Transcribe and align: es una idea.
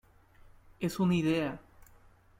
es 0.79 0.99
una 0.99 1.13
idea. 1.13 1.59